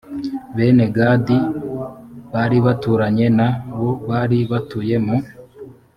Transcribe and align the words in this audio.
bene 0.55 0.85
gadi 0.95 1.37
a 1.43 1.47
bari 2.31 2.57
baturanye 2.65 3.27
na 3.37 3.47
bo 3.79 3.91
bari 4.07 4.39
batuye 4.51 4.95
mu 5.05 5.17